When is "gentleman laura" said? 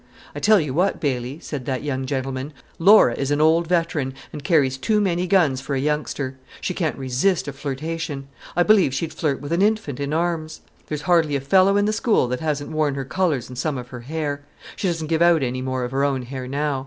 2.07-3.13